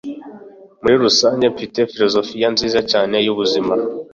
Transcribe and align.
muri 0.81 0.95
rusange 1.03 1.45
mfite 1.53 1.79
filozofiya 1.91 2.47
nziza 2.55 2.79
cyane 2.91 3.15
y'ubuzima 3.25 3.73